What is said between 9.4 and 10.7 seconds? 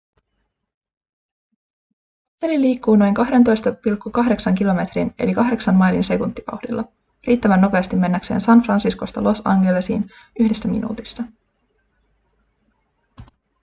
angelesiin yhdessä